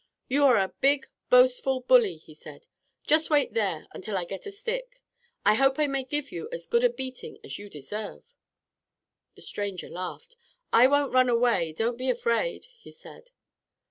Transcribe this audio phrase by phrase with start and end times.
[0.27, 2.65] "You are a big, boastful bully," he said.
[3.03, 4.99] "Just wait there until I get a stick.
[5.45, 8.23] I hope I may give you as good a beating as you deserve."
[9.35, 10.37] The stranger laughed.
[10.73, 13.29] "I won't run away; don't be afraid," he said.